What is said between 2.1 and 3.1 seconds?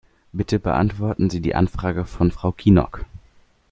Frau Kinnock.